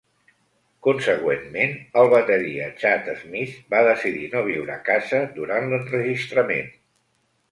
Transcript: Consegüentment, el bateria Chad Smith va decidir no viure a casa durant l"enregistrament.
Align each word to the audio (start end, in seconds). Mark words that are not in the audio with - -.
Consegüentment, 0.85 1.73
el 2.03 2.09
bateria 2.13 2.69
Chad 2.79 3.11
Smith 3.19 3.53
va 3.75 3.83
decidir 3.89 4.25
no 4.33 4.43
viure 4.49 4.75
a 4.79 4.81
casa 4.89 5.19
durant 5.39 5.69
l"enregistrament. 5.69 6.75